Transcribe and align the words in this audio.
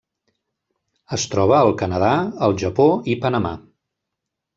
Es 1.17 1.25
troba 1.33 1.55
al 1.65 1.69
Canadà, 1.81 2.13
el 2.47 2.57
Japó 2.65 2.87
i 3.15 3.17
Panamà. 3.27 3.53